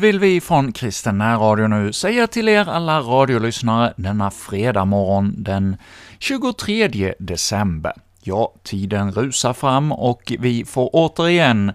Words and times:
Vill 0.00 0.18
vi 0.18 0.40
från 0.40 0.72
Kristen 0.72 1.18
närradio 1.18 1.66
nu 1.66 1.92
säga 1.92 2.26
till 2.26 2.48
er 2.48 2.68
alla 2.68 3.00
radiolyssnare 3.00 3.92
denna 3.96 4.30
fredag 4.30 4.84
morgon 4.84 5.34
den 5.38 5.76
23 6.18 7.14
december. 7.18 7.92
Ja, 8.22 8.54
tiden 8.62 9.12
rusar 9.12 9.52
fram 9.52 9.92
och 9.92 10.32
vi 10.38 10.64
får 10.64 10.90
återigen 10.92 11.72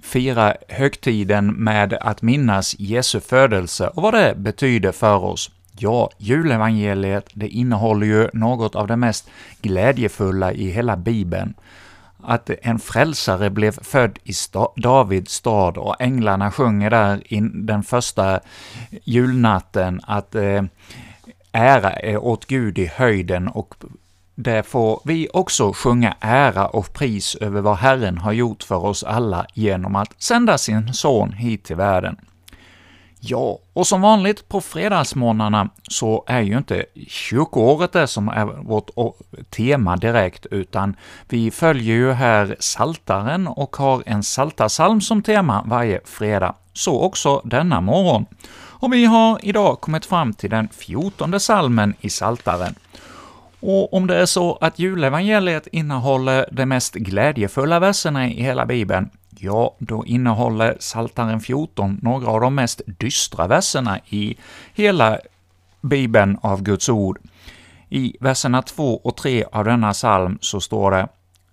fira 0.00 0.54
högtiden 0.68 1.54
med 1.54 1.92
att 1.92 2.22
minnas 2.22 2.78
Jesu 2.78 3.20
födelse 3.20 3.88
och 3.88 4.02
vad 4.02 4.14
det 4.14 4.34
betyder 4.36 4.92
för 4.92 5.24
oss. 5.24 5.50
Ja, 5.78 6.10
julevangeliet, 6.18 7.28
det 7.34 7.48
innehåller 7.48 8.06
ju 8.06 8.28
något 8.32 8.74
av 8.74 8.86
det 8.86 8.96
mest 8.96 9.30
glädjefulla 9.62 10.52
i 10.52 10.70
hela 10.70 10.96
Bibeln 10.96 11.54
att 12.26 12.50
en 12.62 12.78
frälsare 12.78 13.50
blev 13.50 13.72
född 13.84 14.18
i 14.24 14.32
sta 14.32 14.68
Davids 14.76 15.32
stad 15.32 15.76
och 15.76 16.00
änglarna 16.00 16.50
sjunger 16.50 16.90
där 16.90 17.32
in 17.32 17.66
den 17.66 17.82
första 17.82 18.40
julnatten 19.04 20.00
att 20.04 20.34
eh, 20.34 20.62
ära 21.52 21.92
är 21.92 22.16
åt 22.16 22.46
Gud 22.46 22.78
i 22.78 22.86
höjden 22.86 23.48
och 23.48 23.74
där 24.34 24.62
får 24.62 25.00
vi 25.04 25.28
också 25.32 25.72
sjunga 25.72 26.16
ära 26.20 26.66
och 26.66 26.92
pris 26.92 27.34
över 27.34 27.60
vad 27.60 27.76
Herren 27.76 28.18
har 28.18 28.32
gjort 28.32 28.62
för 28.62 28.84
oss 28.84 29.04
alla 29.04 29.46
genom 29.54 29.96
att 29.96 30.22
sända 30.22 30.58
sin 30.58 30.94
son 30.94 31.32
hit 31.32 31.64
till 31.64 31.76
världen. 31.76 32.16
Ja, 33.26 33.58
och 33.72 33.86
som 33.86 34.00
vanligt 34.00 34.48
på 34.48 34.60
fredagsmorgnarna 34.60 35.68
så 35.88 36.24
är 36.26 36.40
ju 36.40 36.58
inte 36.58 36.84
kyrkoåret 37.08 37.92
det 37.92 38.06
som 38.06 38.28
är 38.28 38.44
vårt 38.44 38.90
tema 39.50 39.96
direkt, 39.96 40.46
utan 40.46 40.96
vi 41.28 41.50
följer 41.50 41.94
ju 41.94 42.12
här 42.12 42.56
Saltaren 42.60 43.46
och 43.46 43.76
har 43.76 44.02
en 44.06 44.22
saltarsalm 44.22 45.00
som 45.00 45.22
tema 45.22 45.64
varje 45.66 46.00
fredag. 46.04 46.54
Så 46.72 47.00
också 47.00 47.40
denna 47.44 47.80
morgon. 47.80 48.26
Och 48.54 48.92
vi 48.92 49.04
har 49.04 49.38
idag 49.42 49.80
kommit 49.80 50.06
fram 50.06 50.32
till 50.32 50.50
den 50.50 50.68
fjortonde 50.68 51.40
salmen 51.40 51.94
i 52.00 52.10
Saltaren. 52.10 52.74
Och 53.60 53.94
om 53.94 54.06
det 54.06 54.16
är 54.16 54.26
så 54.26 54.58
att 54.60 54.78
julevangeliet 54.78 55.66
innehåller 55.66 56.48
de 56.52 56.66
mest 56.66 56.94
glädjefulla 56.94 57.80
verserna 57.80 58.28
i 58.28 58.42
hela 58.42 58.66
Bibeln, 58.66 59.10
Ja, 59.38 59.76
då 59.78 60.06
innehåller 60.06 60.76
Saltaren 60.80 61.40
14 61.40 61.98
några 62.02 62.30
av 62.30 62.40
de 62.40 62.54
mest 62.54 62.80
dystra 62.86 63.46
verserna 63.46 63.98
i 64.08 64.36
hela 64.74 65.18
Bibeln 65.80 66.38
av 66.42 66.62
Guds 66.62 66.88
ord. 66.88 67.18
I 67.88 68.16
verserna 68.20 68.62
2 68.62 68.96
och 68.96 69.16
3 69.16 69.44
av 69.52 69.64
denna 69.64 69.92
psalm 69.92 70.38
så 70.40 70.60
står 70.60 70.90
det 70.90 71.08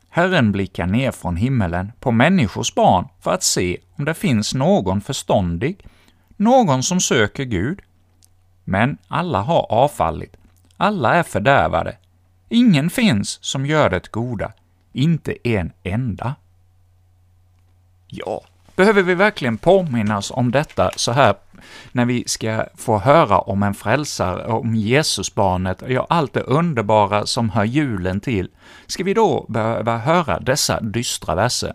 Herren 0.10 0.52
blickar 0.52 0.86
ner 0.86 1.12
från 1.12 1.36
himmelen 1.36 1.92
på 2.00 2.12
människors 2.12 2.76
barn 2.76 3.08
för 3.20 3.32
att 3.32 3.44
se 3.44 3.78
om 3.96 4.06
det 4.06 4.14
finns 4.14 4.54
någon 4.54 5.02
förståndig, 5.02 5.86
någon 6.38 6.84
som 6.84 7.00
söker 7.00 7.44
Gud. 7.44 7.80
Men 8.64 8.98
alla 9.08 9.42
har 9.42 9.66
avfallit, 9.72 10.38
alla 10.78 11.14
är 11.14 11.24
fördärvade. 11.24 11.98
Ingen 12.50 12.90
finns 12.90 13.44
som 13.44 13.66
gör 13.66 13.90
det 13.90 14.12
goda, 14.12 14.52
inte 14.94 15.48
en 15.48 15.72
enda. 15.84 16.36
Ja, 18.14 18.42
behöver 18.76 19.02
vi 19.02 19.16
verkligen 19.16 19.58
påminnas 19.58 20.32
om 20.32 20.52
detta 20.52 20.92
så 20.96 21.12
här 21.12 21.36
när 21.92 22.06
vi 22.06 22.24
ska 22.28 22.66
få 22.76 22.98
höra 22.98 23.40
om 23.40 23.64
en 23.64 23.74
frälsare, 23.74 24.46
om 24.46 24.76
Jesusbarnet, 24.76 25.84
ja, 25.88 26.06
allt 26.10 26.34
det 26.34 26.42
underbara 26.42 27.26
som 27.26 27.50
hör 27.50 27.64
julen 27.64 28.20
till, 28.20 28.50
ska 28.88 29.04
vi 29.04 29.14
då 29.14 29.46
behöva 29.50 29.98
höra 29.98 30.40
dessa 30.40 30.80
dystra 30.82 31.36
verser? 31.36 31.74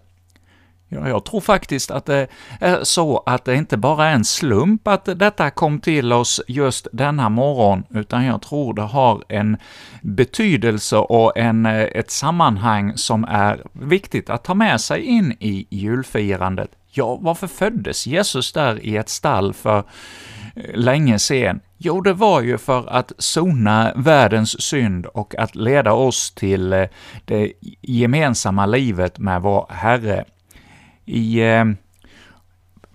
Ja, 0.88 1.08
jag 1.08 1.24
tror 1.24 1.41
faktiskt 1.41 1.91
att 1.91 2.06
det 2.06 2.26
är 2.60 2.84
så 2.84 3.22
att 3.26 3.44
det 3.44 3.54
inte 3.54 3.76
bara 3.76 4.06
är 4.06 4.14
en 4.14 4.24
slump 4.24 4.88
att 4.88 5.04
detta 5.04 5.50
kom 5.50 5.80
till 5.80 6.12
oss 6.12 6.41
just 6.48 6.88
denna 6.92 7.28
morgon, 7.28 7.84
utan 7.91 8.24
jag 8.24 8.42
tror 8.42 8.74
det 8.74 8.82
har 8.82 9.25
en 9.28 9.56
betydelse 10.02 10.96
och 10.96 11.38
en, 11.38 11.66
eh, 11.66 11.82
ett 11.82 12.10
sammanhang 12.10 12.92
som 12.96 13.25
är 13.25 13.62
viktigt 13.72 14.30
att 14.30 14.44
ta 14.44 14.54
med 14.54 14.80
sig 14.80 15.02
in 15.02 15.36
i 15.41 15.66
julfirandet. 15.70 16.70
Ja, 16.91 17.19
varför 17.20 17.46
föddes 17.46 18.06
Jesus 18.06 18.52
där 18.52 18.86
i 18.86 18.96
ett 18.96 19.08
stall 19.08 19.52
för 19.52 19.78
eh, 20.56 20.75
länge 20.75 21.19
sedan? 21.19 21.60
Jo, 21.78 22.00
det 22.00 22.12
var 22.12 22.41
ju 22.41 22.58
för 22.58 22.91
att 22.91 23.12
sona 23.19 23.92
världens 23.96 24.62
synd 24.62 25.06
och 25.06 25.34
att 25.34 25.54
leda 25.54 25.92
oss 25.92 26.30
till 26.30 26.72
eh, 26.72 26.84
det 27.25 27.52
gemensamma 27.82 28.66
livet 28.66 29.19
med 29.19 29.42
vår 29.42 29.66
Herre 29.70 30.25
i 31.06 31.41
eh, 31.41 31.65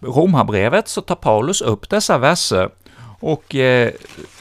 Romarbrevet 0.01 0.87
så 0.87 1.01
tar 1.01 1.15
Paulus 1.15 1.61
upp 1.61 1.89
dessa 1.89 2.17
verser 2.17 2.69
och 3.19 3.55
eh, 3.55 3.91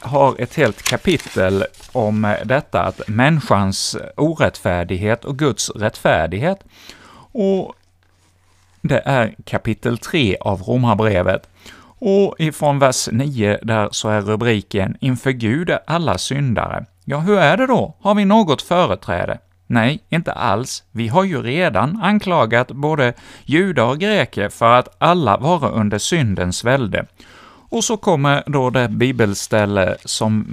har 0.00 0.40
ett 0.40 0.54
helt 0.54 0.82
kapitel 0.82 1.64
om 1.92 2.24
eh, 2.24 2.36
detta, 2.44 2.82
att 2.82 3.08
människans 3.08 3.96
orättfärdighet 4.16 5.24
och 5.24 5.38
Guds 5.38 5.70
rättfärdighet. 5.70 6.64
Och 7.32 7.74
det 8.80 9.02
är 9.04 9.34
kapitel 9.44 9.98
3 9.98 10.36
av 10.40 10.62
Romarbrevet. 10.62 11.48
Och 12.02 12.34
ifrån 12.38 12.78
vers 12.78 13.08
9 13.12 13.58
där 13.62 13.88
så 13.92 14.08
är 14.08 14.20
rubriken 14.20 14.96
”Inför 15.00 15.30
Gud 15.30 15.70
är 15.70 15.80
alla 15.86 16.18
syndare”. 16.18 16.86
Ja, 17.04 17.18
hur 17.18 17.38
är 17.38 17.56
det 17.56 17.66
då? 17.66 17.94
Har 18.00 18.14
vi 18.14 18.24
något 18.24 18.62
företräde? 18.62 19.38
Nej, 19.70 20.00
inte 20.08 20.32
alls. 20.32 20.84
Vi 20.92 21.08
har 21.08 21.24
ju 21.24 21.42
redan 21.42 22.02
anklagat 22.02 22.70
både 22.70 23.12
judar 23.44 23.84
och 23.84 23.98
greker 23.98 24.48
för 24.48 24.72
att 24.72 24.96
alla 24.98 25.36
vara 25.36 25.68
under 25.68 25.98
syndens 25.98 26.64
välde. 26.64 27.06
Och 27.68 27.84
så 27.84 27.96
kommer 27.96 28.42
då 28.46 28.70
det 28.70 28.88
bibelställe 28.88 29.96
som 30.04 30.46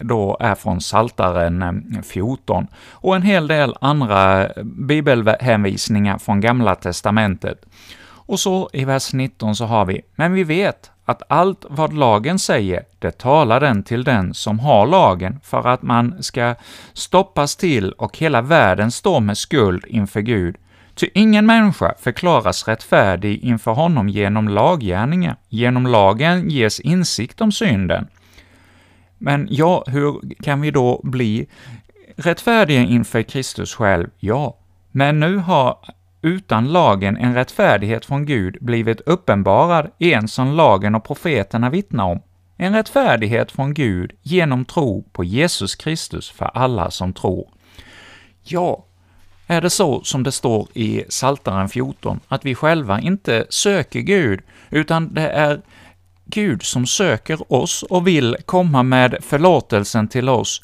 då 0.00 0.36
är 0.40 0.54
från 0.54 0.80
Saltaren 0.80 1.62
eh, 1.62 2.02
14, 2.02 2.66
och 2.90 3.16
en 3.16 3.22
hel 3.22 3.48
del 3.48 3.74
andra 3.80 4.48
bibelhänvisningar 4.62 6.18
från 6.18 6.40
Gamla 6.40 6.74
testamentet. 6.74 7.66
Och 8.02 8.40
så 8.40 8.70
i 8.72 8.84
vers 8.84 9.12
19 9.12 9.56
så 9.56 9.64
har 9.64 9.84
vi 9.84 10.00
”Men 10.14 10.32
vi 10.32 10.44
vet 10.44 10.90
att 11.08 11.22
allt 11.28 11.64
vad 11.68 11.92
lagen 11.92 12.38
säger, 12.38 12.84
det 12.98 13.18
talar 13.18 13.60
den 13.60 13.82
till 13.82 14.04
den 14.04 14.34
som 14.34 14.58
har 14.58 14.86
lagen, 14.86 15.40
för 15.42 15.68
att 15.68 15.82
man 15.82 16.22
ska 16.22 16.54
stoppas 16.92 17.56
till 17.56 17.92
och 17.92 18.18
hela 18.18 18.42
världen 18.42 18.90
står 18.90 19.20
med 19.20 19.38
skuld 19.38 19.84
inför 19.86 20.20
Gud. 20.20 20.56
Ty 20.94 21.08
ingen 21.14 21.46
människa 21.46 21.94
förklaras 22.00 22.68
rättfärdig 22.68 23.44
inför 23.44 23.72
honom 23.72 24.08
genom 24.08 24.48
laggärningar, 24.48 25.36
genom 25.48 25.86
lagen 25.86 26.50
ges 26.50 26.80
insikt 26.80 27.40
om 27.40 27.52
synden. 27.52 28.06
Men 29.18 29.48
ja, 29.50 29.84
hur 29.86 30.20
kan 30.42 30.60
vi 30.60 30.70
då 30.70 31.00
bli 31.04 31.48
rättfärdiga 32.16 32.80
inför 32.80 33.22
Kristus 33.22 33.74
själv? 33.74 34.08
Ja, 34.18 34.56
men 34.90 35.20
nu 35.20 35.36
har 35.36 35.78
utan 36.22 36.72
lagen 36.72 37.16
en 37.16 37.34
rättfärdighet 37.34 38.04
från 38.04 38.26
Gud 38.26 38.56
blivit 38.60 39.00
uppenbarad, 39.00 39.90
en 39.98 40.28
som 40.28 40.52
lagen 40.52 40.94
och 40.94 41.04
profeterna 41.04 41.70
vittnar 41.70 42.04
om, 42.04 42.22
en 42.56 42.74
rättfärdighet 42.74 43.52
från 43.52 43.74
Gud 43.74 44.12
genom 44.22 44.64
tro 44.64 45.02
på 45.12 45.24
Jesus 45.24 45.74
Kristus 45.74 46.30
för 46.30 46.50
alla 46.54 46.90
som 46.90 47.12
tror. 47.12 47.48
Ja, 48.42 48.84
är 49.46 49.60
det 49.60 49.70
så 49.70 50.02
som 50.04 50.22
det 50.22 50.32
står 50.32 50.68
i 50.74 51.04
Psaltaren 51.08 51.68
14, 51.68 52.20
att 52.28 52.44
vi 52.44 52.54
själva 52.54 53.00
inte 53.00 53.46
söker 53.48 54.00
Gud, 54.00 54.40
utan 54.70 55.14
det 55.14 55.28
är 55.28 55.60
Gud 56.24 56.62
som 56.62 56.86
söker 56.86 57.52
oss 57.52 57.82
och 57.82 58.06
vill 58.06 58.36
komma 58.46 58.82
med 58.82 59.16
förlåtelsen 59.20 60.08
till 60.08 60.28
oss, 60.28 60.62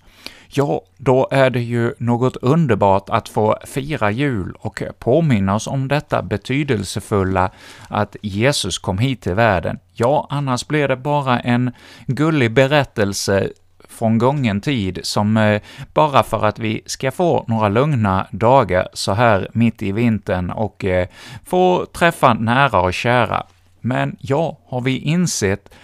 ja, 0.56 0.83
då 0.97 1.29
är 1.31 1.51
det 1.51 1.61
ju 1.61 1.95
något 1.99 2.37
underbart 2.37 3.11
att 3.11 3.29
få 3.29 3.59
fira 3.65 4.11
jul 4.11 4.55
och 4.59 4.83
påminna 4.99 5.55
oss 5.55 5.67
om 5.67 5.89
detta 5.89 6.23
betydelsefulla 6.23 7.51
att 7.89 8.17
Jesus 8.23 8.79
kom 8.79 8.99
hit 8.99 9.21
till 9.21 9.35
världen. 9.35 9.79
Ja, 9.93 10.27
annars 10.31 10.67
blir 10.67 10.89
det 10.89 10.97
bara 10.97 11.41
en 11.41 11.73
gullig 12.06 12.53
berättelse 12.53 13.49
från 13.89 14.19
gången 14.19 14.61
tid 14.61 15.01
som 15.03 15.37
eh, 15.37 15.62
bara 15.95 16.23
för 16.23 16.45
att 16.45 16.59
vi 16.59 16.83
ska 16.87 17.11
få 17.11 17.45
några 17.49 17.69
lugna 17.69 18.27
dagar 18.31 18.89
så 18.93 19.12
här 19.12 19.49
mitt 19.53 19.83
i 19.83 19.93
vintern 19.93 20.50
och 20.50 20.85
eh, 20.85 21.09
få 21.45 21.87
träffa 21.87 22.35
nära 22.35 22.81
och 22.81 22.95
kära. 22.95 23.47
Men 23.81 24.17
ja, 24.21 24.59
har 24.67 24.81
vi 24.81 24.99
insett 24.99 25.75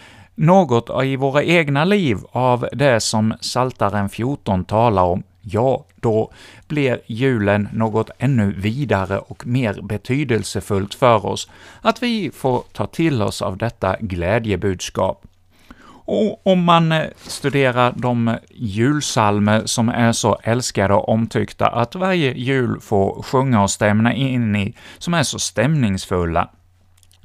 något 0.40 1.04
i 1.04 1.16
våra 1.16 1.42
egna 1.42 1.84
liv 1.84 2.19
av 2.32 2.69
det 2.72 3.00
som 3.00 3.34
Saltaren 3.40 4.08
14 4.08 4.64
talar 4.64 5.02
om, 5.02 5.22
ja, 5.40 5.84
då 5.96 6.32
blir 6.69 7.00
julen 7.06 7.69
något 7.72 8.10
ännu 8.19 8.52
vidare 8.52 9.19
och 9.19 9.46
mer 9.46 9.82
betydelsefullt 9.82 10.94
för 10.94 11.26
oss, 11.26 11.50
att 11.81 12.02
vi 12.02 12.31
får 12.34 12.62
ta 12.72 12.87
till 12.87 13.22
oss 13.22 13.42
av 13.42 13.56
detta 13.56 13.96
glädjebudskap. 14.00 15.25
Och 16.04 16.46
om 16.46 16.64
man 16.64 16.92
eh, 16.92 17.04
studerar 17.16 17.92
de 17.96 18.37
julsalmer 18.50 19.62
som 19.64 19.88
är 19.88 20.12
så 20.12 20.38
älskade 20.42 20.94
och 20.94 21.08
omtyckta 21.08 21.66
att 21.66 21.94
varje 21.94 22.32
jul 22.32 22.81
får 22.81 23.22
sjunga 23.22 23.62
och 23.62 23.70
stämma 23.70 24.14
in 24.14 24.56
i, 24.56 24.75
som 24.98 25.14
är 25.14 25.22
så 25.22 25.38
stämningsfulla, 25.38 26.50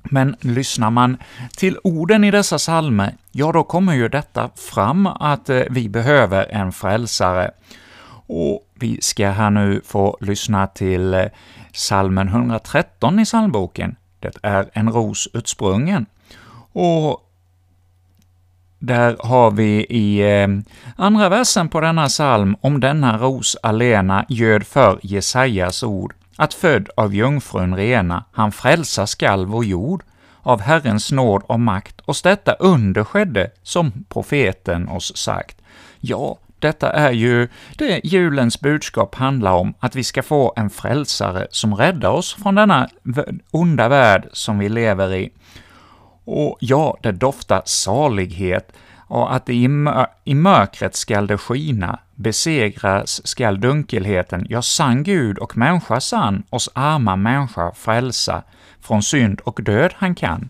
men 0.09 0.35
lyssnar 0.41 0.91
man 0.91 1.17
till 1.57 1.77
orden 1.83 2.23
i 2.23 2.31
dessa 2.31 2.57
psalmer, 2.57 3.15
ja, 3.31 3.51
då 3.51 3.63
kommer 3.63 3.93
ju 3.93 4.07
detta 4.07 4.49
fram 4.55 5.07
att 5.07 5.49
eh, 5.49 5.61
vi 5.69 5.89
behöver 5.89 6.51
en 6.51 6.71
frälsare. 6.71 7.51
Och 8.27 8.67
vi 8.73 9.01
ska 9.01 9.29
här 9.29 9.49
nu 9.49 9.81
få 9.85 10.17
lyssna 10.21 10.67
till 10.67 11.13
eh, 11.13 11.25
salmen 11.73 12.27
113 12.27 13.19
i 13.19 13.25
psalmboken. 13.25 13.95
Det 14.19 14.31
är 14.43 14.69
en 14.73 14.91
ros 14.91 15.27
utsprungen. 15.33 16.05
Och 16.71 17.21
där 18.79 19.17
har 19.19 19.51
vi 19.51 19.85
i 19.89 20.19
eh, 20.41 20.47
andra 20.95 21.29
versen 21.29 21.69
på 21.69 21.81
denna 21.81 22.07
psalm 22.07 22.55
om 22.61 22.79
denna 22.79 23.17
ros 23.17 23.57
alena 23.63 24.25
göd 24.29 24.67
för 24.67 24.99
Jesajas 25.03 25.83
ord, 25.83 26.13
att 26.35 26.53
född 26.53 26.89
av 26.97 27.15
jungfrun 27.15 27.75
rena, 27.75 28.25
han 28.31 28.51
frälsa 28.51 29.07
skall 29.07 29.45
vår 29.45 29.65
jord, 29.65 30.03
av 30.41 30.61
Herrens 30.61 31.11
nåd 31.11 31.43
och 31.45 31.59
makt, 31.59 32.01
och 32.01 32.15
detta 32.23 32.53
under 32.53 33.03
skedde, 33.03 33.51
som 33.63 34.05
profeten 34.09 34.89
oss 34.89 35.17
sagt. 35.17 35.57
Ja, 35.99 36.37
detta 36.59 36.91
är 36.91 37.11
ju 37.11 37.47
det 37.77 38.01
julens 38.03 38.59
budskap 38.59 39.15
handlar 39.15 39.53
om, 39.53 39.73
att 39.79 39.95
vi 39.95 40.03
ska 40.03 40.23
få 40.23 40.53
en 40.55 40.69
frälsare 40.69 41.47
som 41.51 41.75
räddar 41.75 42.09
oss 42.09 42.33
från 42.33 42.55
denna 42.55 42.89
onda 43.51 43.88
värld 43.88 44.29
som 44.31 44.59
vi 44.59 44.69
lever 44.69 45.13
i. 45.13 45.31
Och 46.25 46.57
ja, 46.59 46.97
det 47.01 47.11
doftar 47.11 47.61
salighet, 47.65 48.71
och 49.07 49.35
att 49.35 49.49
i, 49.49 49.67
mör 49.67 50.07
i 50.23 50.35
mörkret 50.35 50.95
skall 50.95 51.27
det 51.27 51.37
skina, 51.37 51.99
besegras 52.15 53.27
skall 53.27 53.61
dunkelheten, 53.61 54.45
ja, 54.49 54.61
sann 54.61 55.03
Gud 55.03 55.37
och 55.37 55.57
människa 55.57 55.99
sann, 55.99 56.43
oss 56.49 56.69
arma 56.73 57.15
människa 57.15 57.71
frälsa, 57.75 58.43
från 58.81 59.03
synd 59.03 59.41
och 59.41 59.59
död 59.63 59.93
han 59.95 60.15
kan. 60.15 60.49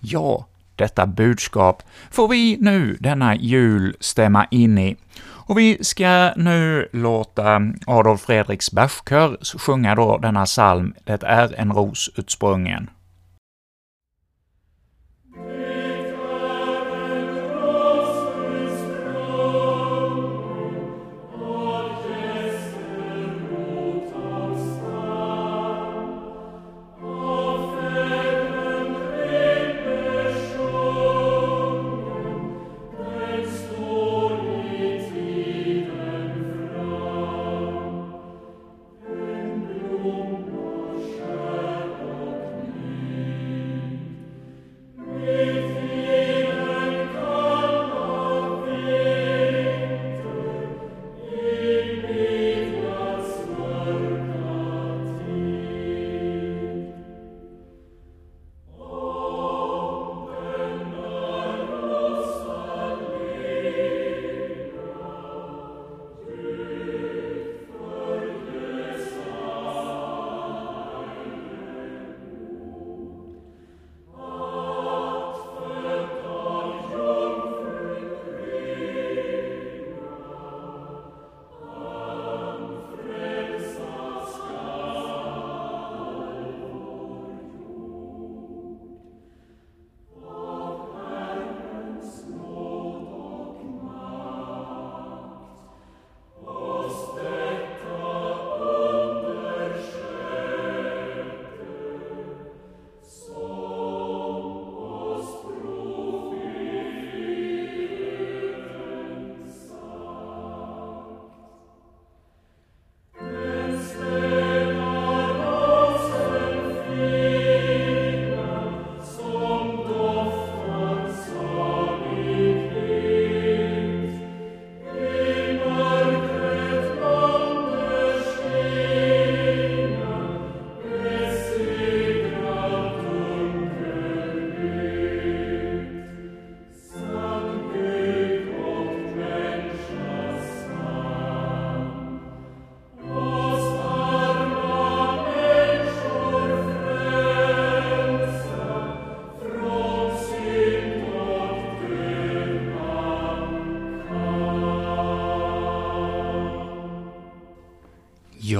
Ja, 0.00 0.46
detta 0.76 1.06
budskap 1.06 1.82
får 2.10 2.28
vi 2.28 2.56
nu 2.60 2.96
denna 3.00 3.34
jul 3.34 3.96
stämma 4.00 4.46
in 4.50 4.78
i. 4.78 4.96
Och 5.48 5.58
vi 5.58 5.78
ska 5.80 6.32
nu 6.36 6.88
låta 6.92 7.60
Adolf 7.86 8.20
Fredriks 8.20 8.72
bärskör 8.72 9.58
sjunga 9.58 9.94
då 9.94 10.18
denna 10.18 10.44
psalm, 10.44 10.94
Det 11.04 11.22
är 11.22 11.54
en 11.60 11.72
ros 11.72 12.10
utsprungen. 12.16 12.90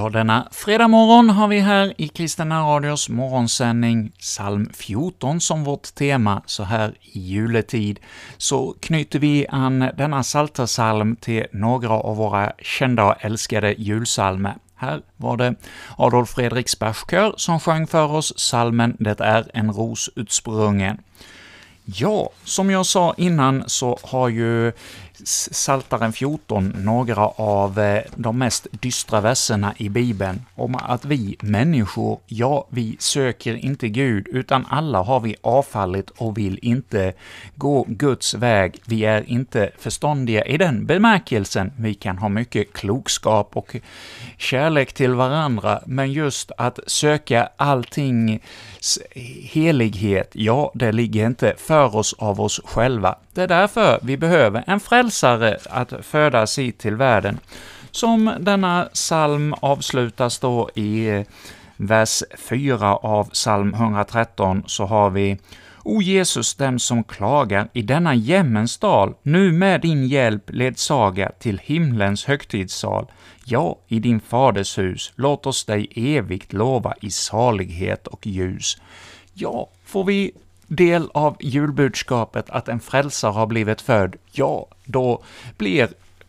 Ja, 0.06 0.10
denna 0.10 0.48
fredag 0.52 0.88
morgon 0.88 1.30
har 1.30 1.48
vi 1.48 1.60
här 1.60 1.94
i 1.96 2.08
Kristina 2.08 2.60
Radios 2.60 3.08
morgonsändning 3.08 4.12
psalm 4.18 4.70
14 4.74 5.40
som 5.40 5.64
vårt 5.64 5.94
tema 5.94 6.42
så 6.46 6.62
här 6.62 6.94
i 7.02 7.20
juletid. 7.20 8.00
Så 8.36 8.74
knyter 8.80 9.18
vi 9.18 9.46
an 9.48 9.90
denna 9.96 10.22
psalm 10.22 11.16
till 11.16 11.46
några 11.52 11.90
av 11.90 12.16
våra 12.16 12.52
kända 12.58 13.04
och 13.04 13.24
älskade 13.24 13.74
julsalmer. 13.78 14.54
Här 14.74 15.02
var 15.16 15.36
det 15.36 15.54
Adolf 15.96 16.28
Fredriks 16.30 16.78
Bärskör 16.78 17.34
som 17.36 17.60
sjöng 17.60 17.86
för 17.86 18.12
oss 18.12 18.38
salmen 18.38 18.96
”Det 18.98 19.20
är 19.20 19.50
en 19.54 19.72
ros 19.72 20.10
utsprungen”. 20.16 20.98
Ja, 21.84 22.30
som 22.44 22.70
jag 22.70 22.86
sa 22.86 23.14
innan 23.16 23.64
så 23.66 23.98
har 24.02 24.28
ju 24.28 24.72
Saltaren 25.24 26.12
14 26.12 26.72
några 26.76 27.26
av 27.26 27.78
eh, 27.78 28.02
de 28.14 28.38
mest 28.38 28.66
dystra 28.70 29.20
verserna 29.20 29.74
i 29.76 29.88
Bibeln, 29.88 30.44
om 30.54 30.74
att 30.74 31.04
vi 31.04 31.36
människor, 31.40 32.20
ja, 32.26 32.66
vi 32.70 32.96
söker 32.98 33.54
inte 33.54 33.88
Gud, 33.88 34.28
utan 34.28 34.66
alla 34.68 35.02
har 35.02 35.20
vi 35.20 35.36
avfallit 35.40 36.10
och 36.10 36.38
vill 36.38 36.58
inte 36.62 37.12
gå 37.54 37.84
Guds 37.88 38.34
väg. 38.34 38.80
Vi 38.86 39.04
är 39.04 39.30
inte 39.30 39.70
förståndiga 39.78 40.44
i 40.44 40.56
den 40.56 40.86
bemärkelsen. 40.86 41.72
Vi 41.78 41.94
kan 41.94 42.18
ha 42.18 42.28
mycket 42.28 42.72
klokskap 42.72 43.56
och 43.56 43.76
kärlek 44.36 44.92
till 44.92 45.14
varandra, 45.14 45.80
men 45.86 46.12
just 46.12 46.52
att 46.56 46.78
söka 46.86 47.48
allting 47.56 48.40
helighet, 49.52 50.30
ja, 50.32 50.70
det 50.74 50.92
ligger 50.92 51.26
inte 51.26 51.54
för 51.58 51.96
oss 51.96 52.14
av 52.18 52.40
oss 52.40 52.60
själva. 52.64 53.18
Det 53.34 53.42
är 53.42 53.48
därför 53.48 54.00
vi 54.02 54.16
behöver 54.16 54.64
en 54.66 54.80
frälsare 54.80 55.58
att 55.70 55.92
födas 56.02 56.58
hit 56.58 56.78
till 56.78 56.94
världen. 56.94 57.38
Som 57.90 58.32
denna 58.40 58.88
psalm 58.92 59.54
avslutas 59.60 60.38
då 60.38 60.70
i 60.74 61.24
vers 61.76 62.22
4 62.36 62.96
av 62.96 63.30
psalm 63.30 63.74
113, 63.74 64.62
så 64.66 64.84
har 64.84 65.10
vi 65.10 65.38
O 65.84 66.02
Jesus, 66.02 66.54
den 66.54 66.78
som 66.78 67.04
klagar 67.04 67.68
i 67.72 67.82
denna 67.82 68.14
jämmens 68.14 68.78
dal, 68.78 69.14
nu 69.22 69.52
med 69.52 69.80
din 69.80 70.06
hjälp 70.06 70.50
ledsaga 70.50 71.32
till 71.38 71.60
himlens 71.64 72.24
högtidssal, 72.24 73.06
ja, 73.48 73.78
i 73.88 73.98
din 74.00 74.20
faders 74.20 74.78
hus, 74.78 75.12
låt 75.16 75.46
oss 75.46 75.64
dig 75.64 75.88
evigt 75.94 76.52
lova 76.52 76.94
i 77.00 77.10
salighet 77.10 78.06
och 78.06 78.26
ljus. 78.26 78.76
Ja, 79.34 79.68
får 79.84 80.04
vi 80.04 80.32
del 80.66 81.08
av 81.14 81.36
julbudskapet 81.40 82.50
att 82.50 82.68
en 82.68 82.80
frälsare 82.80 83.32
har 83.32 83.46
blivit 83.46 83.80
född, 83.80 84.16
ja, 84.32 84.66
då 84.84 85.22
blir 85.56 85.88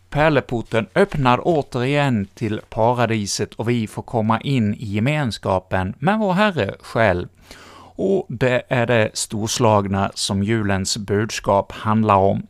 pärleporten 0.09 0.87
öppnad 0.95 1.39
återigen 1.43 2.27
till 2.33 2.61
paradiset 2.69 3.53
och 3.53 3.69
vi 3.69 3.87
får 3.87 4.01
komma 4.01 4.41
in 4.41 4.73
i 4.73 4.85
gemenskapen 4.85 5.93
med 5.99 6.19
vår 6.19 6.33
Herre 6.33 6.75
själv. 6.79 7.27
Och 7.99 8.25
det 8.29 8.63
är 8.67 8.85
det 8.85 9.09
storslagna 9.13 10.11
som 10.13 10.43
julens 10.43 10.97
budskap 10.97 11.71
handlar 11.71 12.15
om. 12.15 12.47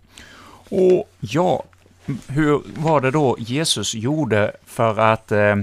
Och 0.69 1.09
ja, 1.19 1.63
hur 2.27 2.61
var 2.65 3.01
det 3.01 3.11
då 3.11 3.35
Jesus 3.39 3.95
gjorde 3.95 4.51
för 4.65 4.99
att 4.99 5.31
eh, 5.31 5.55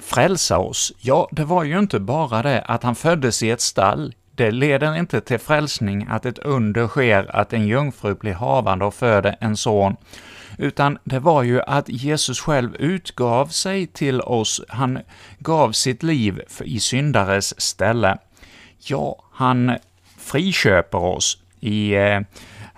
frälsa 0.00 0.58
oss? 0.58 0.92
Ja, 1.00 1.28
det 1.32 1.44
var 1.44 1.64
ju 1.64 1.78
inte 1.78 2.00
bara 2.00 2.42
det 2.42 2.60
att 2.60 2.82
han 2.82 2.94
föddes 2.94 3.42
i 3.42 3.50
ett 3.50 3.60
stall. 3.60 4.14
Det 4.34 4.50
leder 4.50 4.96
inte 4.96 5.20
till 5.20 5.38
frälsning 5.38 6.06
att 6.10 6.26
ett 6.26 6.38
under 6.38 6.88
sker, 6.88 7.36
att 7.36 7.52
en 7.52 7.66
jungfru 7.66 8.14
blir 8.14 8.34
havande 8.34 8.84
och 8.84 8.94
föder 8.94 9.36
en 9.40 9.56
son, 9.56 9.96
utan 10.58 10.98
det 11.04 11.18
var 11.18 11.42
ju 11.42 11.62
att 11.62 11.88
Jesus 11.88 12.40
själv 12.40 12.76
utgav 12.76 13.46
sig 13.46 13.86
till 13.86 14.20
oss, 14.20 14.60
han 14.68 14.98
gav 15.38 15.72
sitt 15.72 16.02
liv 16.02 16.42
i 16.64 16.80
syndares 16.80 17.60
ställe. 17.60 18.18
Ja, 18.78 19.22
han 19.32 19.76
friköper 20.18 20.98
oss. 20.98 21.38
I 21.60 21.94
eh, 21.94 22.20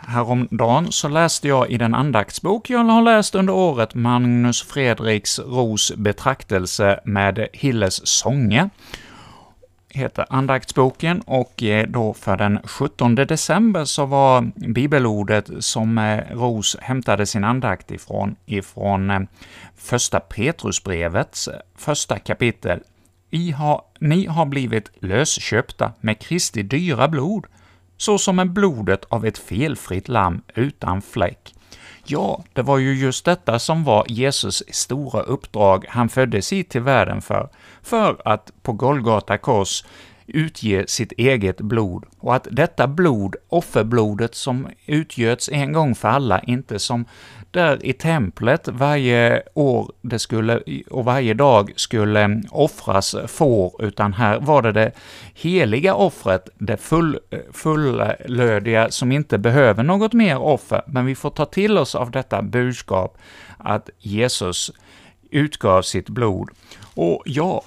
Häromdagen 0.08 0.92
så 0.92 1.08
läste 1.08 1.48
jag 1.48 1.70
i 1.70 1.78
den 1.78 1.94
andaktsbok 1.94 2.70
jag 2.70 2.84
har 2.84 3.02
läst 3.02 3.34
under 3.34 3.52
året, 3.52 3.94
Magnus 3.94 4.62
Fredriks 4.62 5.38
Ros 5.38 5.92
betraktelse 5.96 7.00
med 7.04 7.48
Hilles 7.52 8.06
sånge, 8.06 8.68
heter 9.88 10.26
andaktsboken, 10.30 11.20
och 11.20 11.62
eh, 11.62 11.86
då 11.86 12.14
för 12.14 12.36
den 12.36 12.58
17 12.64 13.14
december 13.14 13.84
så 13.84 14.06
var 14.06 14.50
bibelordet 14.72 15.50
som 15.58 15.98
eh, 15.98 16.18
Ros 16.30 16.76
hämtade 16.80 17.26
sin 17.26 17.44
andakt 17.44 17.90
ifrån, 17.90 18.36
ifrån 18.46 19.10
eh, 19.10 19.20
första 19.76 20.20
Petrusbrevets 20.20 21.48
första 21.76 22.18
kapitel. 22.18 22.80
I 23.30 23.50
har, 23.50 23.82
ni 23.98 24.26
har 24.26 24.46
blivit 24.46 24.90
lösköpta 25.00 25.92
med 26.00 26.18
Kristi 26.18 26.62
dyra 26.62 27.08
blod, 27.08 27.46
såsom 27.98 28.38
en 28.38 28.46
med 28.46 28.54
blodet 28.54 29.04
av 29.08 29.26
ett 29.26 29.38
felfritt 29.38 30.08
lamm 30.08 30.40
utan 30.54 31.02
fläck. 31.02 31.54
Ja, 32.04 32.44
det 32.52 32.62
var 32.62 32.78
ju 32.78 32.94
just 32.94 33.24
detta 33.24 33.58
som 33.58 33.84
var 33.84 34.04
Jesus 34.08 34.62
stora 34.68 35.20
uppdrag 35.20 35.84
han 35.88 36.08
föddes 36.08 36.52
hit 36.52 36.70
till 36.70 36.80
världen 36.80 37.22
för, 37.22 37.48
för 37.82 38.16
att 38.24 38.52
på 38.62 38.72
Golgata 38.72 39.38
kors 39.38 39.84
utge 40.28 40.84
sitt 40.88 41.12
eget 41.12 41.60
blod, 41.60 42.04
och 42.18 42.34
att 42.34 42.48
detta 42.50 42.86
blod, 42.86 43.36
offerblodet 43.48 44.34
som 44.34 44.68
utgöts 44.86 45.48
en 45.52 45.72
gång 45.72 45.94
för 45.94 46.08
alla, 46.08 46.40
inte 46.40 46.78
som 46.78 47.04
där 47.50 47.86
i 47.86 47.92
templet 47.92 48.68
varje 48.68 49.42
år 49.54 49.92
det 50.02 50.18
skulle, 50.18 50.60
och 50.90 51.04
varje 51.04 51.34
dag 51.34 51.72
skulle 51.76 52.42
offras 52.50 53.16
får, 53.26 53.84
utan 53.84 54.12
här 54.12 54.40
var 54.40 54.62
det 54.62 54.72
det 54.72 54.92
heliga 55.34 55.94
offret, 55.94 56.48
det 56.58 56.76
full, 56.76 57.18
fullödiga, 57.52 58.90
som 58.90 59.12
inte 59.12 59.38
behöver 59.38 59.82
något 59.82 60.12
mer 60.12 60.38
offer, 60.38 60.82
men 60.86 61.06
vi 61.06 61.14
får 61.14 61.30
ta 61.30 61.44
till 61.44 61.78
oss 61.78 61.94
av 61.94 62.10
detta 62.10 62.42
budskap 62.42 63.18
att 63.58 63.90
Jesus 63.98 64.72
utgav 65.30 65.82
sitt 65.82 66.08
blod. 66.08 66.50
Och 66.94 67.22
ja, 67.26 67.62